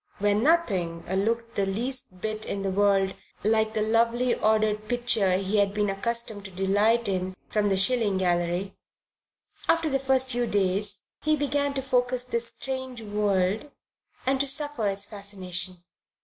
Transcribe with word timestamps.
where 0.17 0.33
nothing 0.33 1.05
looked 1.23 1.53
the 1.53 1.63
least 1.67 2.21
bit 2.21 2.43
in 2.43 2.63
the 2.63 2.71
world 2.71 3.13
like 3.43 3.75
the 3.75 3.83
lovely 3.83 4.33
ordered 4.33 4.87
picture 4.87 5.33
he 5.37 5.57
had 5.57 5.75
been 5.75 5.91
accustomed 5.91 6.43
to 6.43 6.49
delight 6.49 7.07
in 7.07 7.35
from 7.49 7.69
the 7.69 7.77
shilling 7.77 8.17
gallery 8.17 8.75
after 9.69 9.91
the 9.91 9.99
first 9.99 10.29
few 10.31 10.47
days 10.47 11.09
he 11.21 11.35
began 11.35 11.71
to 11.71 11.83
focus 11.83 12.23
this 12.23 12.47
strange 12.49 13.03
world 13.03 13.69
and 14.25 14.39
to 14.39 14.47
suffer 14.47 14.87
its 14.87 15.05
fascination. 15.05 15.83